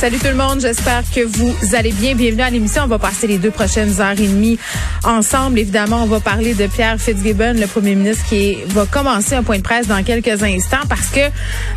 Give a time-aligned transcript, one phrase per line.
[0.00, 2.14] Salut tout le monde, j'espère que vous allez bien.
[2.14, 2.84] Bienvenue à l'émission.
[2.84, 4.58] On va passer les deux prochaines heures et demie
[5.04, 5.58] ensemble.
[5.58, 9.58] Évidemment, on va parler de Pierre Fitzgibbon, le premier ministre, qui va commencer un point
[9.58, 11.20] de presse dans quelques instants parce que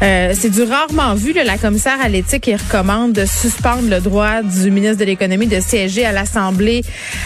[0.02, 1.34] euh, c'est du rarement vu.
[1.34, 6.06] la commissaire à l'éthique recommande de suspendre le droit du ministre de l'économie de siéger
[6.06, 6.82] à l'Assemblée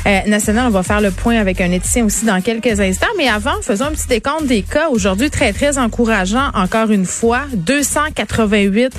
[0.08, 0.66] euh, nationale.
[0.66, 3.06] On va faire le point avec un éthicien aussi dans quelques instants.
[3.20, 4.90] Mais avant, faisons un petit décompte des cas.
[4.90, 7.42] Aujourd'hui, très, très encourageant, encore une fois.
[7.54, 8.92] 288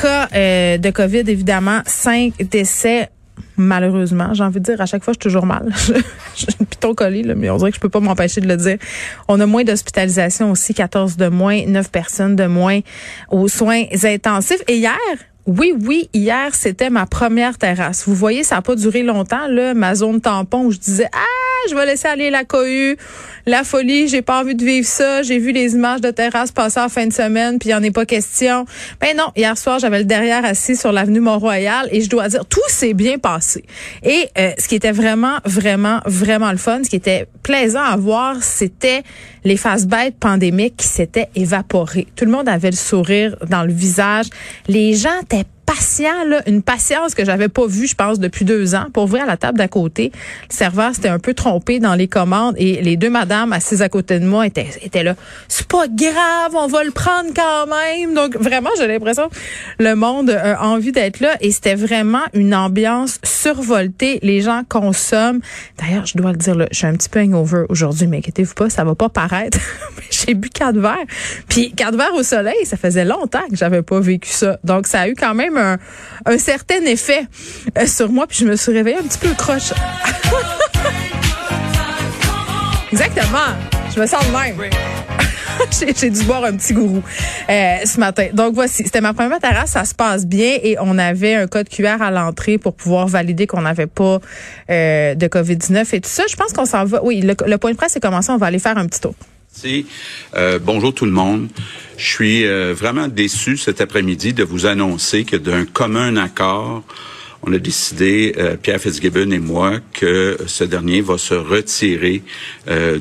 [0.00, 3.10] cas euh, de COVID, évidemment, cinq décès
[3.56, 5.72] malheureusement, j'ai envie de dire, à chaque fois, je suis toujours mal.
[6.34, 8.56] J'ai une piton collé, là, mais on dirait que je peux pas m'empêcher de le
[8.56, 8.78] dire.
[9.28, 12.80] On a moins d'hospitalisation aussi, 14 de moins, 9 personnes de moins
[13.30, 14.62] aux soins intensifs.
[14.68, 14.98] Et hier,
[15.46, 18.04] oui, oui, hier, c'était ma première terrasse.
[18.06, 21.45] Vous voyez, ça n'a pas duré longtemps, là, ma zone tampon où je disais, ah,
[21.68, 22.96] je vais laisser aller la cohue,
[23.48, 25.22] la folie, j'ai pas envie de vivre ça.
[25.22, 27.92] J'ai vu les images de terrasse passer en fin de semaine, puis il en est
[27.92, 28.64] pas question.
[29.00, 32.44] Ben non, hier soir, j'avais le derrière assis sur l'avenue Mont-Royal et je dois dire,
[32.44, 33.64] tout s'est bien passé.
[34.02, 37.96] Et euh, ce qui était vraiment, vraiment, vraiment le fun, ce qui était plaisant à
[37.96, 39.04] voir, c'était
[39.44, 42.08] les faces bêtes pandémiques qui s'étaient évaporées.
[42.16, 44.26] Tout le monde avait le sourire dans le visage.
[44.66, 48.74] Les gens étaient patient, là, une patience que j'avais pas vue, je pense, depuis deux
[48.74, 48.86] ans.
[48.92, 50.12] Pour ouvrir la table d'à côté,
[50.48, 53.88] le serveur s'était un peu trompé dans les commandes et les deux madames assises à
[53.88, 55.14] côté de moi étaient, étaient là.
[55.48, 58.14] C'est pas grave, on va le prendre quand même.
[58.14, 59.28] Donc vraiment, j'ai l'impression
[59.78, 64.18] le monde a envie d'être là et c'était vraiment une ambiance survoltée.
[64.22, 65.40] Les gens consomment.
[65.78, 68.54] D'ailleurs, je dois le dire, là, je suis un petit peu hangover aujourd'hui, mais inquiétez-vous
[68.54, 69.58] pas, ça va pas paraître.
[70.10, 70.96] j'ai bu quatre verres.
[71.48, 74.58] Puis quatre verres au soleil, ça faisait longtemps que j'avais pas vécu ça.
[74.64, 75.78] Donc ça a eu quand même un,
[76.38, 77.26] certain effet
[77.78, 79.72] euh, sur moi, puis je me suis réveillée un petit peu croche.
[82.92, 83.54] Exactement.
[83.94, 84.56] Je me sens de même.
[85.96, 87.02] J'ai dû boire un petit gourou
[87.48, 88.26] euh, ce matin.
[88.32, 91.68] Donc voici, c'était ma première terrasse, ça se passe bien et on avait un code
[91.68, 94.20] QR à l'entrée pour pouvoir valider qu'on n'avait pas
[94.70, 96.24] euh, de COVID-19 et tout ça.
[96.28, 97.02] Je pense qu'on s'en va.
[97.02, 99.14] Oui, le, le point de presse est commencé, on va aller faire un petit tour.
[100.34, 101.48] Euh, bonjour tout le monde.
[101.96, 106.82] Je suis euh, vraiment déçu cet après-midi de vous annoncer que d'un commun accord,
[107.42, 112.22] on a décidé, euh, Pierre Fitzgibbon et moi, que ce dernier va se retirer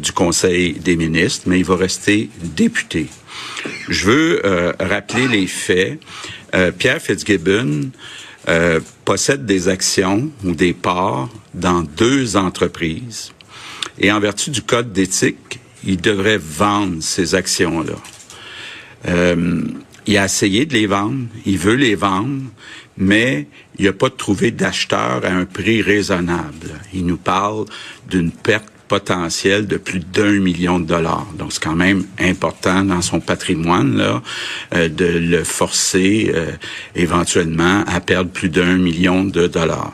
[0.01, 3.07] du Conseil des ministres, mais il va rester député.
[3.89, 4.41] Je veux
[4.79, 5.99] rappeler les faits.
[6.77, 7.89] Pierre Fitzgibbon
[9.03, 13.31] possède des actions ou des parts dans deux entreprises.
[13.97, 17.95] Et en vertu du code d'éthique, il devrait vendre ces actions-là.
[19.07, 19.61] Euh,
[20.07, 22.41] il a essayé de les vendre, il veut les vendre,
[22.97, 23.47] mais
[23.77, 26.79] il n'a pas trouvé d'acheteur à un prix raisonnable.
[26.93, 27.65] Il nous parle
[28.09, 31.27] d'une perte potentielle de plus d'un million de dollars.
[31.37, 34.21] Donc, c'est quand même important dans son patrimoine là,
[34.75, 36.51] euh, de le forcer euh,
[36.95, 39.93] éventuellement à perdre plus d'un million de dollars.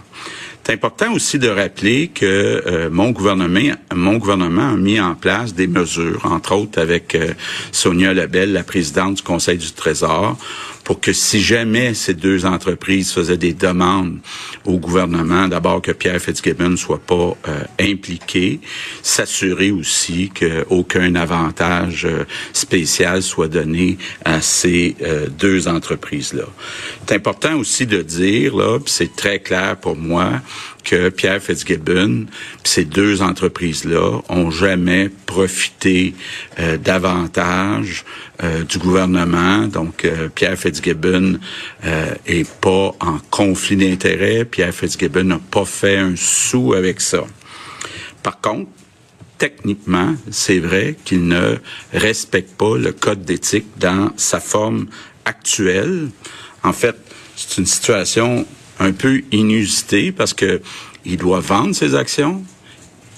[0.63, 5.55] C'est important aussi de rappeler que euh, mon gouvernement, mon gouvernement a mis en place
[5.55, 7.33] des mesures, entre autres avec euh,
[7.72, 10.38] Sonia Lebel, la présidente du Conseil du Trésor,
[10.83, 14.19] pour que si jamais ces deux entreprises faisaient des demandes
[14.65, 18.59] au gouvernement, d'abord que Pierre Fitzgibbon ne soit pas euh, impliqué,
[19.01, 26.45] s'assurer aussi qu'aucun avantage euh, spécial soit donné à ces euh, deux entreprises-là.
[27.07, 30.41] C'est important aussi de dire, là, c'est très clair pour moi,
[30.83, 32.25] que Pierre Fitzgibbon,
[32.63, 36.13] ces deux entreprises-là, ont jamais profité
[36.59, 38.03] euh, davantage
[38.44, 39.68] euh, du gouvernement.
[39.68, 41.40] Donc, euh, Pierre Fitzgibbon
[42.25, 44.46] est pas en conflit d'intérêts.
[44.46, 47.24] Pierre Fitzgibbon n'a pas fait un sou avec ça.
[48.24, 48.69] Par contre,
[49.38, 51.57] techniquement, c'est vrai qu'il ne
[51.94, 54.85] respecte pas le code d'éthique dans sa forme
[55.26, 56.09] actuelle.
[56.64, 56.96] En fait,
[57.35, 58.46] c'est une situation
[58.79, 60.61] un peu inusité parce que
[61.05, 62.44] il doit vendre ses actions,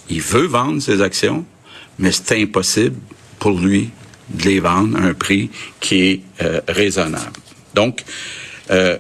[0.10, 1.46] il veut vendre ses actions,
[2.00, 2.96] mais c'est impossible
[3.40, 3.90] pour lui
[4.34, 5.50] de les vendre à un prix
[5.80, 7.40] qui est euh, raisonnable.
[7.74, 8.04] Donc,
[8.72, 8.98] euh,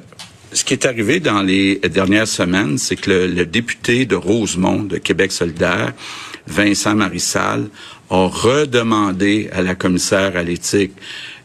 [0.52, 4.98] ce qui est arrivé dans les dernières semaines, c'est que le, député de Rosemont, de
[4.98, 5.94] Québec solidaire,
[6.48, 7.70] Vincent Marissal,
[8.10, 10.94] a redemandé à la commissaire à l'éthique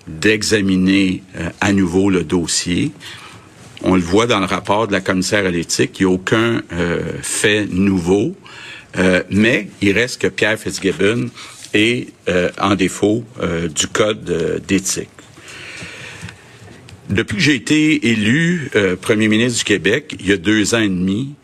[0.06, 2.92] d'examiner euh, à nouveau le dossier.
[3.82, 6.62] On le voit dans le rapport de la commissaire à l'éthique, il n'y a aucun
[6.72, 8.34] euh, fait nouveau,
[8.98, 11.28] euh, mais il reste que Pierre Fitzgibbon
[11.74, 13.24] est euh, en défaut
[13.74, 15.08] du code d'éthique.
[17.08, 20.80] Depuis que j'ai été élu euh, premier ministre du Québec, il y a deux ans
[20.80, 21.34] et demi,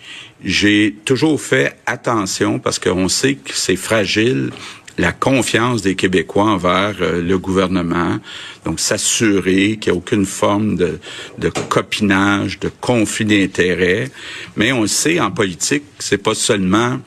[0.45, 4.51] j'ai toujours fait attention parce qu'on sait que c'est fragile
[4.99, 8.19] la confiance des Québécois envers euh, le gouvernement.
[8.67, 10.99] Donc, s'assurer qu'il n'y a aucune forme de,
[11.39, 14.11] de copinage, de conflit d'intérêts.
[14.57, 17.01] Mais on sait, en politique, c'est pas seulement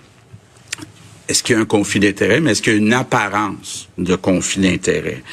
[1.27, 4.15] est-ce qu'il y a un conflit d'intérêt, mais est-ce qu'il y a une apparence de
[4.15, 5.23] conflit d'intérêt?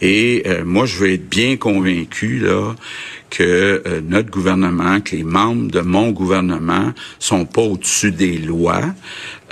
[0.00, 2.74] Et euh, moi, je veux être bien convaincu là
[3.28, 8.94] que euh, notre gouvernement, que les membres de mon gouvernement sont pas au-dessus des lois.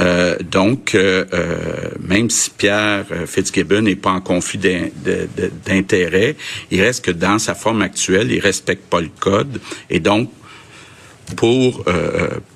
[0.01, 0.97] Euh, donc,
[2.01, 4.59] même si Pierre Fitzgibbon n'est pas en conflit
[5.67, 6.37] d'intérêt,
[6.71, 9.61] il reste que dans sa forme actuelle, il respecte pas le code.
[9.91, 10.31] Et donc,
[11.37, 11.85] pour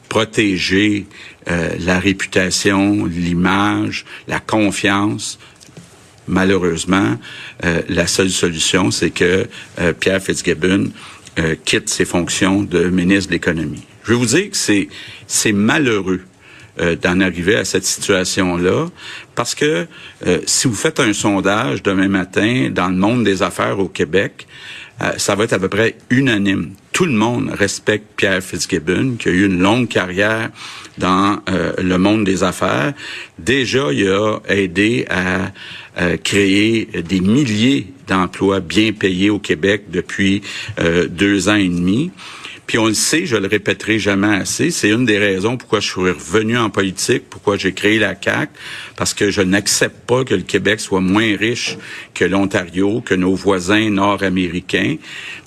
[0.09, 1.06] protéger
[1.48, 5.38] euh, la réputation, l'image, la confiance.
[6.26, 7.19] Malheureusement,
[7.64, 9.46] euh, la seule solution, c'est que
[9.78, 10.90] euh, Pierre Fitzgibbon
[11.66, 13.82] quitte ses fonctions de ministre de l'économie.
[14.04, 14.88] Je vais vous dire que c'est
[15.26, 16.22] c'est malheureux
[17.02, 18.87] d'en arriver à cette situation-là,
[19.34, 19.87] parce que
[20.46, 24.46] si vous faites un sondage demain matin dans le monde des affaires au Québec,
[25.19, 29.31] ça va être à peu près unanime tout le monde respecte Pierre Fitzgibbon, qui a
[29.31, 30.48] eu une longue carrière
[30.96, 32.94] dans euh, le monde des affaires.
[33.38, 35.52] Déjà, il a aidé à,
[36.25, 40.40] créer des milliers d'emplois bien payés au Québec depuis
[40.78, 42.12] euh, deux ans et demi.
[42.67, 45.87] Puis on le sait, je le répéterai jamais assez, c'est une des raisons pourquoi je
[45.87, 48.51] suis revenu en politique, pourquoi j'ai créé la CAC,
[48.97, 51.79] parce que je n'accepte pas que le Québec soit moins riche
[52.13, 54.97] que l'Ontario, que nos voisins nord-américains.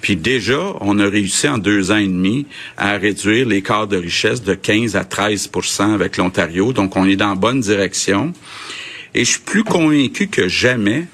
[0.02, 2.46] Puis déjà, on a réussi en deux ans et demi
[2.78, 6.72] à réduire l'écart de richesse de 15 à 13% avec l'Ontario.
[6.72, 8.34] Donc on est dans la bonne direction.
[9.14, 11.08] Et je suis plus convaincu que jamais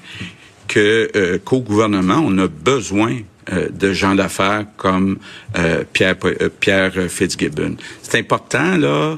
[0.68, 3.18] que euh, qu'au gouvernement, on a besoin
[3.52, 5.18] euh, de gens d'affaires comme
[5.56, 7.76] euh, Pierre, euh, Pierre Fitzgibbon.
[8.02, 9.16] C'est important là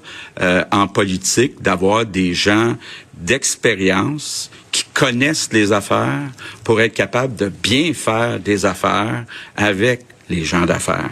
[0.71, 2.77] en politique d'avoir des gens
[3.15, 6.29] d'expérience qui connaissent les affaires
[6.63, 9.25] pour être capable de bien faire des affaires
[9.57, 11.11] avec les gens d'affaires.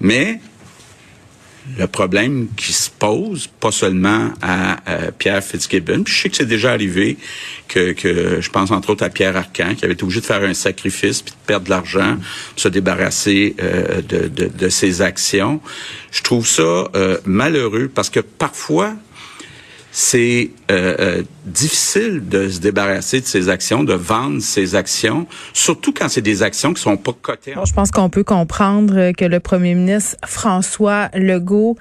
[0.00, 0.40] Mais
[1.78, 4.76] le problème qui se pose, pas seulement à,
[5.18, 7.18] Pierre Fitzgibbon, je sais que c'est déjà arrivé
[7.68, 7.94] que,
[8.40, 11.22] je pense entre autres à Pierre Arcan, qui avait été obligé de faire un sacrifice
[11.22, 15.60] puis de perdre de l'argent, pour se débarrasser euh, de, de, de, ses actions.
[16.12, 18.94] Je trouve ça euh, malheureux parce que parfois,
[19.98, 25.90] c'est euh, euh, difficile de se débarrasser de ses actions, de vendre ses actions, surtout
[25.90, 27.54] quand c'est des actions qui sont pas cotées.
[27.64, 31.78] je pense qu'on peut comprendre que le premier ministre François Legault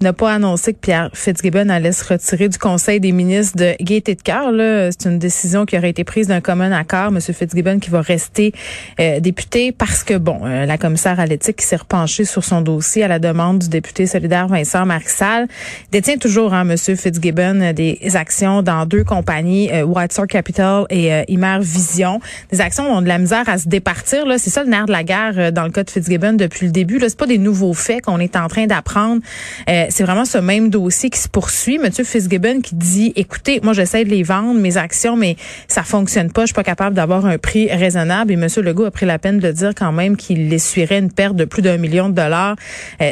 [0.00, 4.14] n'a pas annoncé que Pierre Fitzgibbon allait se retirer du Conseil des ministres de Gaieté
[4.14, 4.50] de cœur.
[4.90, 7.10] C'est une décision qui aurait été prise d'un commun accord.
[7.10, 8.52] Monsieur Fitzgibbon qui va rester
[9.00, 13.04] euh, député parce que, bon, la commissaire à l'éthique qui s'est repenchée sur son dossier
[13.04, 15.48] à la demande du député solidaire Vincent Marissal
[15.90, 21.22] détient toujours, hein, Monsieur Fitzgibbon, des actions dans deux compagnies, euh, White Capital et euh,
[21.28, 22.20] Imer Vision.
[22.50, 24.24] Des actions ont de la misère à se départir.
[24.38, 26.72] C'est ça le nerf de la guerre euh, dans le cas de Fitzgibbon depuis le
[26.72, 26.98] début.
[27.00, 29.22] C'est pas des nouveaux faits qu'on est en train d'apprendre.
[29.68, 31.78] Euh, c'est vraiment ce même dossier qui se poursuit.
[31.78, 35.36] Monsieur Fitzgibbon qui dit, écoutez, moi j'essaie de les vendre mes actions, mais
[35.66, 36.42] ça fonctionne pas.
[36.42, 38.32] Je suis pas capable d'avoir un prix raisonnable.
[38.32, 41.36] Et Monsieur Legault a pris la peine de dire quand même qu'il essuierait une perte
[41.36, 42.56] de plus d'un million de dollars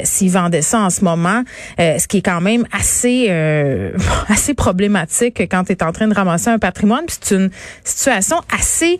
[0.04, 1.42] s'il vendait ça en ce moment,
[1.78, 3.30] ce qui est quand même assez
[4.28, 7.04] assez problématique quand tu es en train de ramasser un patrimoine.
[7.08, 7.50] C'est une
[7.84, 8.98] situation assez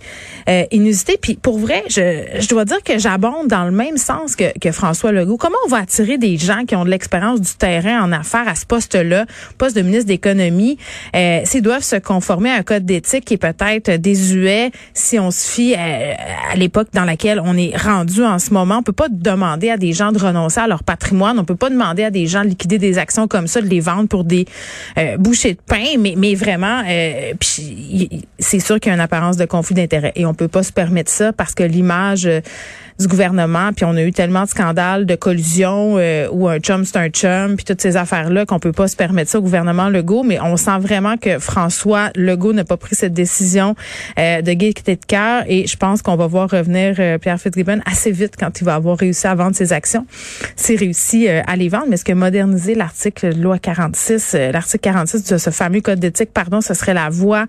[0.49, 1.18] euh, inusitée.
[1.21, 4.73] Puis pour vrai, je, je dois dire que j'abonde dans le même sens que, que
[4.73, 5.37] François Legault.
[5.37, 8.54] Comment on va attirer des gens qui ont de l'expérience du terrain en affaires à
[8.54, 9.26] ce poste-là,
[9.58, 10.78] poste de ministre d'économie,
[11.14, 15.30] euh, s'ils doivent se conformer à un code d'éthique qui est peut-être désuet si on
[15.30, 16.14] se fie euh,
[16.52, 18.78] à, l'époque dans laquelle on est rendu en ce moment.
[18.78, 21.38] On peut pas demander à des gens de renoncer à leur patrimoine.
[21.38, 23.80] On peut pas demander à des gens de liquider des actions comme ça, de les
[23.80, 24.46] vendre pour des
[24.99, 27.32] euh, bouchées de pain, mais, mais vraiment, euh,
[28.38, 30.73] c'est sûr qu'il y a une apparence de conflit d'intérêt et on peut pas se
[30.73, 32.40] permettre ça parce que l'image euh,
[32.98, 36.84] du gouvernement, puis on a eu tellement de scandales de collusion euh, où un chum
[36.84, 39.88] c'est un chum, puis toutes ces affaires-là qu'on peut pas se permettre ça au gouvernement
[39.88, 43.74] Legault, mais on sent vraiment que François Legault n'a pas pris cette décision
[44.18, 47.80] euh, de gaieté de cœur et je pense qu'on va voir revenir euh, Pierre Fitzgibbon
[47.84, 50.06] assez vite quand il va avoir réussi à vendre ses actions.
[50.56, 54.80] S'il réussit euh, à les vendre, mais est-ce que moderniser l'article de loi 46, l'article
[54.82, 57.44] 46 de ce fameux code d'éthique, pardon, ce serait la voie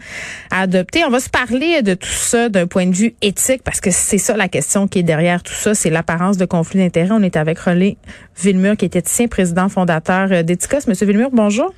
[0.51, 1.05] à adopter?
[1.05, 4.17] On va se parler de tout ça d'un point de vue éthique parce que c'est
[4.17, 7.12] ça la question qui est derrière tout ça, c'est l'apparence de conflit d'intérêts.
[7.12, 7.98] On est avec Relais
[8.38, 10.88] Villemur, qui était ici, président fondateur euh, d'Eticos.
[10.88, 11.74] Monsieur Villemur, bonjour.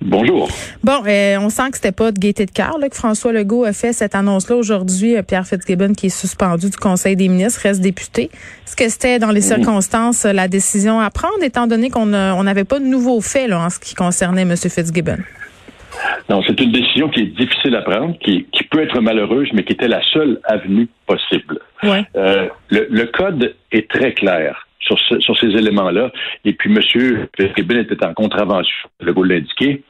[0.00, 0.48] Bonjour.
[0.84, 3.72] Bon, euh, on sent que c'était pas de gaieté de cœur que François Legault a
[3.72, 5.16] fait cette annonce-là aujourd'hui.
[5.16, 8.30] Euh, Pierre Fitzgibbon, qui est suspendu du Conseil des ministres, reste député.
[8.66, 9.46] Est-ce que c'était dans les mhm.
[9.46, 13.80] circonstances la décision à prendre, étant donné qu'on n'avait pas de nouveaux faits en ce
[13.80, 14.56] qui concernait M.
[14.56, 15.18] Fitzgibbon?
[16.28, 19.72] Non, c'est une décision qui est difficile à prendre, qui, peut être malheureuse, mais qui
[19.72, 21.58] était la seule avenue possible.
[21.82, 22.04] Ouais.
[22.16, 26.10] Euh, le, le code est très clair sur, ces éléments-là.
[26.44, 26.80] Et puis, M.
[27.36, 29.82] Fitzgibbon était en contravention, le goût l'indiquer.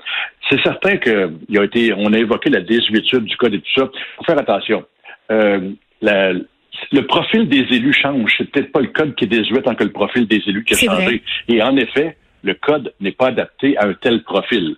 [0.49, 3.91] C'est certain qu'il a été, on a évoqué la désuétude du code et tout ça.
[3.93, 4.85] Il faut faire attention.
[5.31, 8.35] Euh, le profil des élus change.
[8.39, 10.75] C'est peut-être pas le code qui est désuet tant que le profil des élus qui
[10.75, 11.23] a changé.
[11.49, 14.77] Et en effet, le code n'est pas adapté à un tel profil.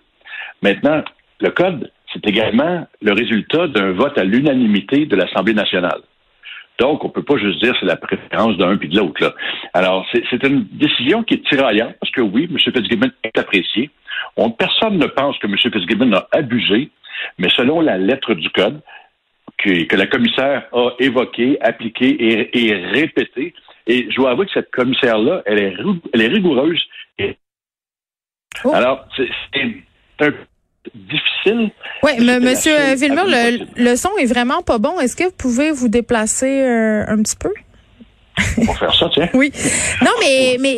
[0.61, 1.03] Maintenant,
[1.41, 6.01] le code, c'est également le résultat d'un vote à l'unanimité de l'Assemblée nationale.
[6.79, 9.21] Donc, on peut pas juste dire c'est la préférence d'un puis de l'autre.
[9.21, 9.33] Là.
[9.73, 12.57] Alors, c'est une décision qui est tiraillante parce que oui, M.
[12.57, 13.91] Fitzgibbon est apprécié.
[14.35, 15.57] On, personne ne pense que M.
[15.57, 16.89] Fitzgibbon a abusé,
[17.37, 18.81] mais selon la lettre du code
[19.57, 23.53] que, que la commissaire a évoquée, appliquée et, et répétée,
[23.87, 25.75] et je dois avouer que cette commissaire-là, elle est,
[26.13, 26.81] elle est rigoureuse.
[28.63, 28.71] Oh.
[28.73, 29.29] Alors, c'est
[30.19, 30.31] un
[30.95, 31.71] difficile.
[32.03, 34.99] Oui, Monsieur Villemur, le, le, son est vraiment pas bon.
[34.99, 37.51] Est-ce que vous pouvez vous déplacer euh, un petit peu?
[38.57, 39.29] On va faire ça, tiens.
[39.33, 39.51] Oui.
[40.01, 40.77] Non, mais, mais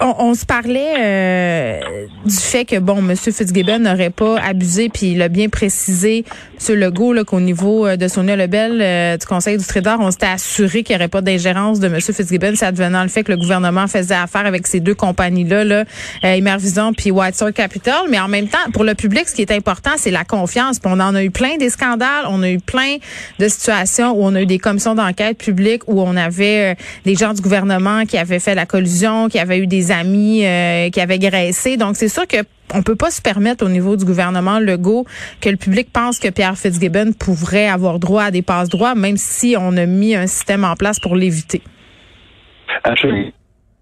[0.00, 3.16] on, se parlait euh, du fait que, bon, M.
[3.16, 6.24] Fitzgibbon n'aurait pas abusé, puis il a bien précisé,
[6.68, 6.74] M.
[6.76, 10.82] Legault, qu'au niveau euh, de Sonia Lebel, euh, du Conseil du Trésor, on s'était assuré
[10.82, 12.00] qu'il n'y aurait pas d'ingérence de M.
[12.00, 15.84] Fitzgibbon, ça devenant le fait que le gouvernement faisait affaire avec ces deux compagnies-là, là,
[16.24, 18.06] euh, puis White Capital.
[18.08, 20.78] Mais en même temps, pour le public, ce qui est important, c'est la confiance.
[20.78, 22.96] Puis on en a eu plein des scandales, on a eu plein
[23.38, 27.34] de situations où on a eu des commissions d'enquête publiques où on avait des gens
[27.34, 31.18] du gouvernement qui avaient fait la collusion, qui avaient eu des amis euh, qui avaient
[31.18, 31.76] graissé.
[31.76, 32.38] Donc, c'est sûr que
[32.74, 35.06] on peut pas se permettre au niveau du gouvernement Legault
[35.40, 39.16] que le public pense que Pierre Fitzgibbon pourrait avoir droit à des passes droits, même
[39.16, 41.62] si on a mis un système en place pour l'éviter.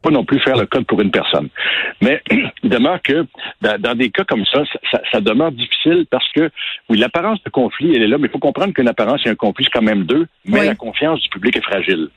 [0.05, 1.49] Pas non plus faire le code pour une personne.
[2.03, 3.27] Mais il demeure que
[3.63, 4.63] dans, des cas comme ça,
[5.11, 6.51] ça, demeure difficile parce que,
[6.89, 9.35] oui, l'apparence de conflit, elle est là, mais il faut comprendre qu'une apparence et un
[9.35, 12.09] conflit, c'est quand même deux, mais la confiance du public est fragile.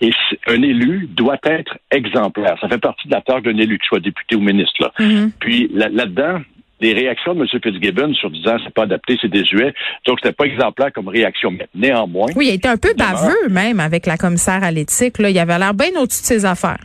[0.00, 0.10] Et
[0.48, 2.56] un élu doit être exemplaire.
[2.60, 4.74] Ça fait partie de la tâche d'un élu, qu'il soit député ou ministre.
[4.80, 4.92] Là.
[4.98, 5.30] Mm-hmm.
[5.38, 6.40] Puis là-dedans,
[6.80, 7.46] les réactions de M.
[7.62, 9.72] Fitzgibbon sur disant c'est pas adapté, c'est désuet.
[10.06, 11.50] Donc, c'était pas exemplaire comme réaction.
[11.50, 12.28] Mais néanmoins.
[12.34, 15.14] Oui, il été un peu baveux même avec la commissaire à l'éthique.
[15.18, 16.78] Il avait l'air bien au-dessus de ses affaires.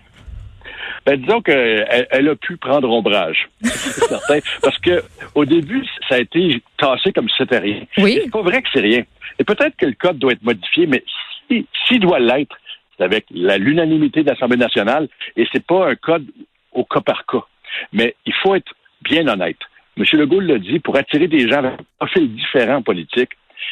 [1.05, 3.49] Ben, disons qu'elle elle a pu prendre ombrage.
[3.63, 4.39] certain.
[4.61, 5.03] Parce que
[5.33, 7.81] au début, ça a été tassé comme si c'était rien.
[7.97, 8.19] Oui.
[8.23, 9.03] C'est pas vrai que c'est rien.
[9.39, 11.03] Et peut-être que le code doit être modifié, mais
[11.47, 12.55] s'il si, doit l'être,
[12.97, 16.25] c'est avec l'unanimité de l'Assemblée nationale et c'est pas un code
[16.71, 17.45] au cas par cas.
[17.93, 19.57] Mais il faut être bien honnête.
[19.97, 20.05] M.
[20.13, 23.31] Legault l'a dit, pour attirer des gens avec un profil différent politique,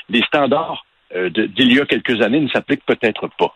[0.09, 3.55] les standards euh, d'il y a quelques années ne s'appliquent peut-être pas.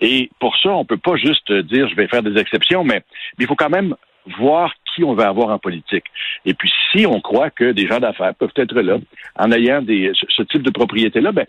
[0.00, 3.02] Et pour ça, on peut pas juste dire je vais faire des exceptions, mais,
[3.38, 3.94] il faut quand même
[4.38, 6.04] voir qui on va avoir en politique.
[6.44, 8.98] Et puis, si on croit que des gens d'affaires peuvent être là,
[9.38, 11.46] en ayant des, ce type de propriété-là, ben,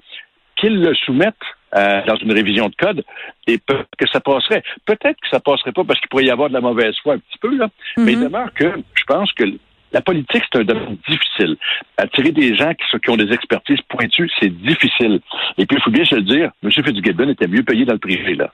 [0.58, 1.36] qu'ils le soumettent
[1.76, 3.04] euh, dans une révision de code
[3.46, 4.64] et que ça passerait.
[4.86, 7.20] Peut-être que ça passerait pas parce qu'il pourrait y avoir de la mauvaise foi un
[7.20, 7.68] petit peu, là,
[7.98, 8.24] mais il mm-hmm.
[8.24, 9.44] demeure que je pense que
[9.92, 11.58] la politique, c'est un domaine difficile.
[11.98, 15.20] Attirer des gens qui, ont des expertises pointues, c'est difficile.
[15.58, 16.72] Et puis, il faut bien se le dire, M.
[16.72, 18.52] Fitzgibbon était mieux payé dans le privé, là.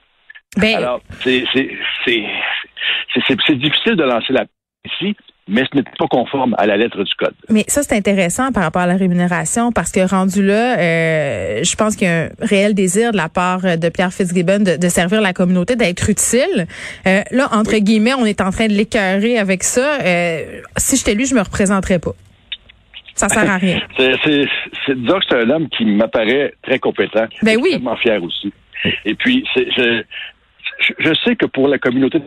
[0.57, 0.77] Ben...
[0.77, 1.43] Alors, c'est
[3.55, 4.45] difficile de lancer la
[4.85, 5.15] ici,
[5.47, 7.33] mais ce n'est pas conforme à la lettre du code.
[7.49, 11.75] Mais ça, c'est intéressant par rapport à la rémunération, parce que rendu là, euh, je
[11.75, 15.21] pense qu'il y a un réel désir de la part de Pierre Fitzgibbon de, servir
[15.21, 16.67] la communauté, d'être utile.
[17.07, 19.99] Euh, là, entre guillemets, on est en train de l'écœurer avec ça.
[20.01, 22.13] Euh, si j'étais lui, je me représenterais pas.
[23.15, 23.81] Ça sert à rien.
[23.97, 27.25] c'est, disons que c'est un homme qui m'apparaît très compétent.
[27.41, 27.69] Ben oui.
[27.73, 28.53] Extrêmement fier aussi.
[29.05, 30.03] Et puis, c'est, je,
[30.99, 32.19] je sais que pour la communauté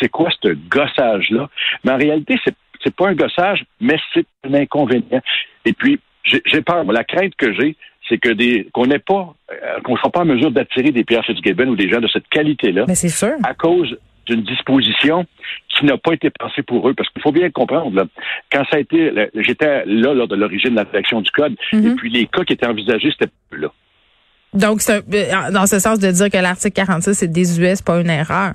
[0.00, 1.48] c'est quoi ce gossage-là?
[1.84, 5.22] Mais en réalité, c'est c'est pas un gossage, mais c'est un inconvénient.
[5.64, 6.84] Et puis, j'ai peur.
[6.84, 7.76] La crainte que j'ai,
[8.08, 11.24] c'est que des qu'on n'ait pas, euh, qu'on soit pas en mesure d'attirer des Pierre
[11.24, 12.84] Fitzgibbon ou des gens de cette qualité-là.
[12.86, 13.34] Mais c'est sûr.
[13.42, 15.26] À cause d'une disposition
[15.68, 16.94] qui n'a pas été pensée pour eux.
[16.94, 18.04] Parce qu'il faut bien comprendre, là,
[18.50, 21.92] quand ça a été, j'étais là lors de l'origine de la rédaction du code, mm-hmm.
[21.92, 23.68] et puis les cas qui étaient envisagés, c'était là.
[24.54, 28.00] Donc, c'est euh, dans ce sens de dire que l'article 46 est désuet, c'est pas
[28.00, 28.52] une erreur.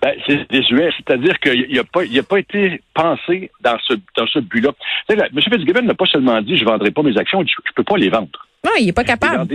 [0.00, 4.38] Ben, c'est désuet, c'est-à-dire qu'il n'a pas, a pas été pensé dans ce, dans ce
[4.38, 4.70] but-là.
[5.08, 5.18] M.
[5.34, 7.96] Fitzgibbon n'a pas seulement dit je ne vendrai pas mes actions, je ne peux pas
[7.96, 8.46] les vendre.
[8.64, 9.46] Non, il n'est pas capable.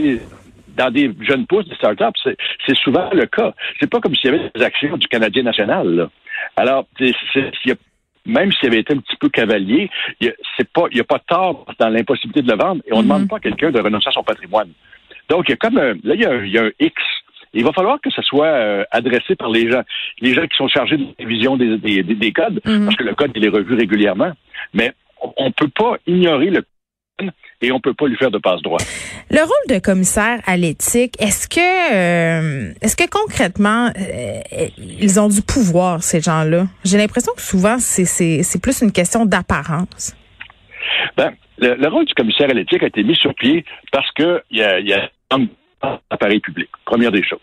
[0.78, 2.34] Dans des, jeunes pousses, des startups,
[2.66, 3.54] c'est souvent le cas.
[3.80, 5.88] C'est pas comme s'il y avait des actions du Canadien national.
[5.88, 6.10] Là.
[6.56, 7.12] Alors, n'y
[7.72, 7.76] a
[8.26, 10.34] même s'il avait été un petit peu cavalier, il
[10.94, 13.40] n'y a pas tort dans l'impossibilité de le vendre et on ne demande pas à
[13.40, 14.70] quelqu'un de renoncer à son patrimoine.
[15.30, 16.94] Donc, il y a comme un, là, il y a, il y a un X.
[17.54, 19.82] Il va falloir que ce soit euh, adressé par les gens,
[20.22, 23.16] les gens qui sont chargés de la révision des, des, des codes, parce que le
[23.16, 24.32] code, il est revu régulièrement.
[24.74, 24.94] Mais
[25.38, 26.64] on ne peut pas ignorer le
[27.62, 28.80] et on peut pas lui faire de passe droit.
[29.30, 35.28] Le rôle de commissaire à l'éthique, est-ce que euh, est-ce que concrètement euh, ils ont
[35.28, 36.68] du pouvoir ces gens-là?
[36.86, 40.16] J'ai l'impression que souvent c'est plus une question d'apparence.
[41.18, 44.60] Ben, le, rôle du commissaire à l'éthique a été mis sur pied parce que il
[44.60, 45.10] y a, y a
[46.10, 46.70] appareil public.
[46.86, 47.40] Première des choses.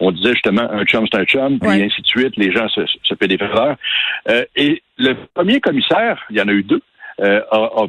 [0.00, 2.36] On disait justement un chum c'est un chum, puis ainsi de suite.
[2.36, 3.76] Les gens se, se paient des faveurs.
[4.28, 6.82] Euh, et le premier commissaire, il y en a eu deux,
[7.20, 7.86] a, a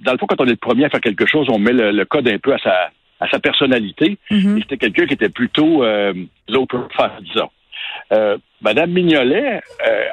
[0.00, 2.04] dans le fond, quand on est le premier à faire quelque chose, on met le,
[2.04, 4.18] code un peu à sa, à sa personnalité.
[4.30, 4.58] Mm-hmm.
[4.58, 6.12] Et c'était quelqu'un qui était plutôt euh,
[6.48, 7.50] low profile, disons.
[8.12, 10.04] Euh, Madame Mignolet euh,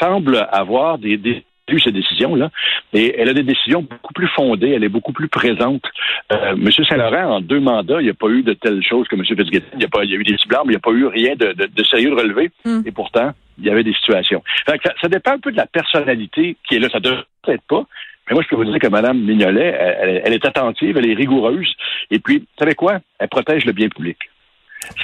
[0.00, 1.44] semble avoir des, des
[1.80, 2.50] ces décisions-là.
[2.92, 5.84] Et elle a des décisions beaucoup plus fondées, elle est beaucoup plus présente.
[6.32, 6.70] Euh, M.
[6.70, 9.24] Saint-Laurent, en deux mandats, il n'y a pas eu de telles choses que M.
[9.24, 9.66] Fitzgibbon.
[9.74, 10.92] Il y a, pas, il y a eu des ciblars, mais il n'y a pas
[10.92, 12.50] eu rien de, de, sérieux de relevé.
[12.64, 12.80] Mm.
[12.86, 14.42] Et pourtant, il y avait des situations.
[14.66, 16.88] ça, ça, dépend un peu de la personnalité qui est là.
[16.90, 17.84] Ça ne devrait être pas,
[18.28, 19.76] mais moi, je peux vous dire que Mme Mignolet,
[20.24, 21.74] elle, est attentive, elle est rigoureuse.
[22.10, 23.00] Et puis, vous savez quoi?
[23.18, 24.16] Elle protège le bien public.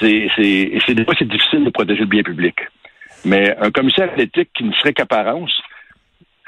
[0.01, 2.57] C'est, c'est, c'est, c'est difficile de protéger le bien public.
[3.25, 5.53] Mais un commissaire d'éthique qui ne serait qu'apparence,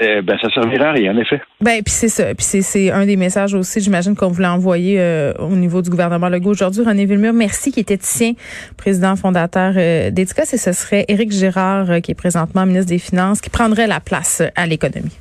[0.02, 1.40] eh ben, ça servirait à rien, en effet.
[1.61, 2.35] Ben, puis c'est ça.
[2.35, 6.28] Puis c'est, un des messages aussi, j'imagine, qu'on voulait envoyer euh, au niveau du gouvernement
[6.28, 6.83] Legault aujourd'hui.
[6.85, 8.33] René Villemur, merci, qui était tien,
[8.78, 13.40] président fondateur euh, Et ce serait Éric Girard, euh, qui est présentement ministre des Finances,
[13.40, 15.16] qui prendrait la place à l'économie.